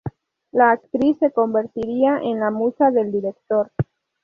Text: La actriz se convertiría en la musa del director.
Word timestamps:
La 0.51 0.71
actriz 0.71 1.19
se 1.19 1.29
convertiría 1.31 2.17
en 2.23 2.39
la 2.39 2.49
musa 2.49 2.89
del 2.89 3.11
director. 3.11 3.71